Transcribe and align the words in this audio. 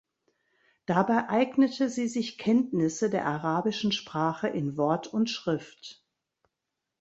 Dabei 0.87 1.29
eignete 1.29 1.87
sie 1.87 2.07
sich 2.07 2.39
Kenntnisse 2.39 3.11
der 3.11 3.27
arabischen 3.27 3.91
Sprache 3.91 4.47
in 4.47 4.75
Wort 4.75 5.05
und 5.05 5.29
Schrift. 5.29 6.03